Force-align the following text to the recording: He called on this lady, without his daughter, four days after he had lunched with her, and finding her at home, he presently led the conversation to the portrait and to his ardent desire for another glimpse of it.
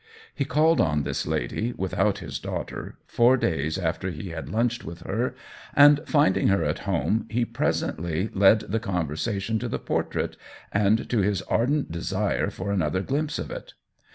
He 0.33 0.45
called 0.45 0.81
on 0.81 1.03
this 1.03 1.27
lady, 1.27 1.73
without 1.77 2.17
his 2.17 2.39
daughter, 2.39 2.97
four 3.05 3.37
days 3.37 3.77
after 3.77 4.09
he 4.09 4.29
had 4.29 4.49
lunched 4.49 4.83
with 4.83 5.01
her, 5.01 5.35
and 5.75 6.01
finding 6.07 6.47
her 6.47 6.63
at 6.63 6.79
home, 6.89 7.27
he 7.29 7.45
presently 7.45 8.31
led 8.33 8.61
the 8.61 8.79
conversation 8.79 9.59
to 9.59 9.67
the 9.69 9.77
portrait 9.77 10.37
and 10.71 11.07
to 11.11 11.19
his 11.19 11.43
ardent 11.43 11.91
desire 11.91 12.49
for 12.49 12.71
another 12.71 13.01
glimpse 13.01 13.37
of 13.37 13.51
it. 13.51 13.75